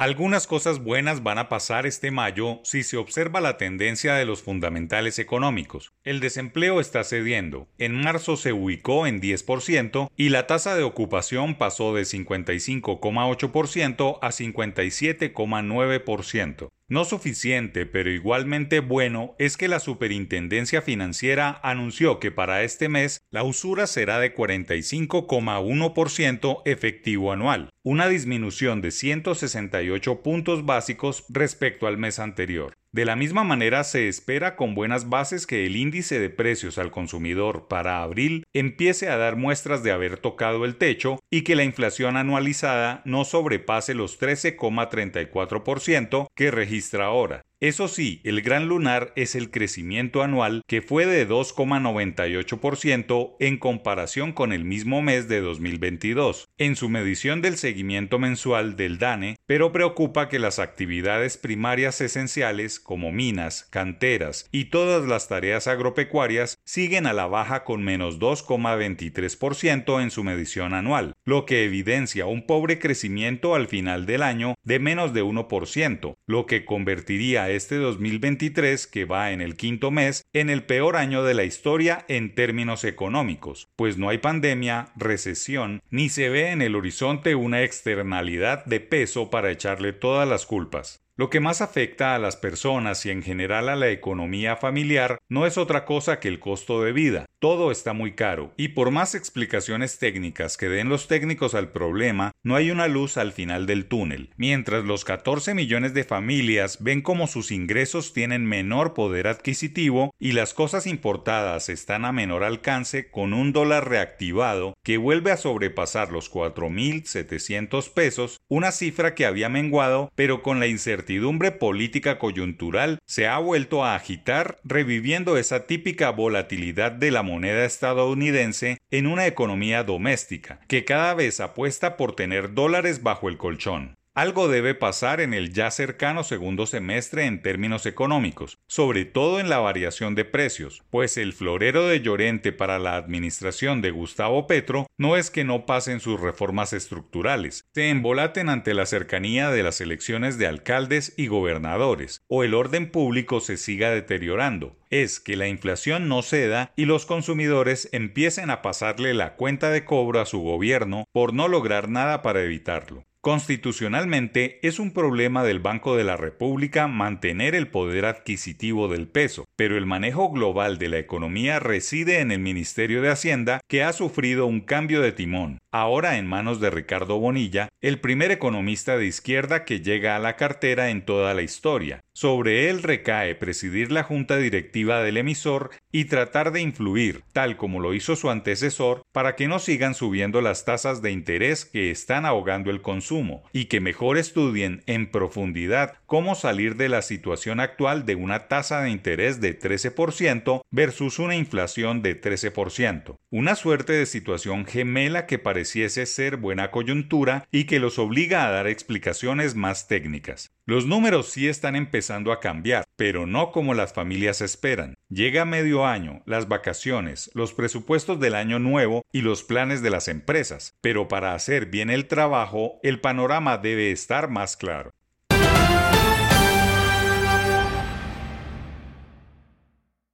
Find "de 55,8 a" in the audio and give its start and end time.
11.94-14.30